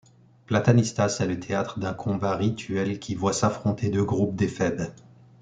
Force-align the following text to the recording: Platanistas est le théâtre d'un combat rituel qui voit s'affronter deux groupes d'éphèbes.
Platanistas 0.47 1.19
est 1.19 1.27
le 1.27 1.39
théâtre 1.39 1.77
d'un 1.77 1.93
combat 1.93 2.35
rituel 2.35 2.99
qui 2.99 3.13
voit 3.13 3.33
s'affronter 3.33 3.89
deux 3.91 4.03
groupes 4.03 4.35
d'éphèbes. 4.35 4.91